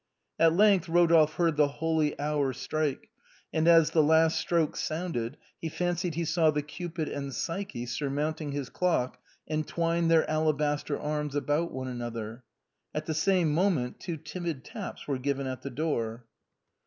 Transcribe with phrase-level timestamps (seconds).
[0.39, 3.11] At length Eodolphe heard the" holy hour" strike,
[3.53, 8.51] and as the last stroke sounded he fancied he saw the Cupid and Psyche surmounting
[8.51, 12.43] his clock entwine their alabaster arms about one another.
[12.95, 16.25] At the same moment two timid taps were given at the door.